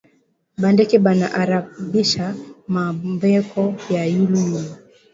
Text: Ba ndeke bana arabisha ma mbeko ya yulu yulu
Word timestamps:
Ba 0.61 0.69
ndeke 0.73 0.97
bana 1.05 1.27
arabisha 1.41 2.25
ma 2.73 2.85
mbeko 3.15 3.63
ya 3.93 4.03
yulu 4.13 4.37
yulu 4.49 4.73